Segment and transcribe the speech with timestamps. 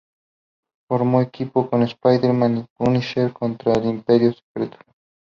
[0.89, 4.79] Formó equipo con Spider-Man y Punisher contra el Imperio Secreto.